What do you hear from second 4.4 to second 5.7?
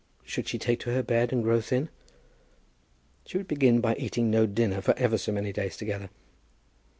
dinner for ever so many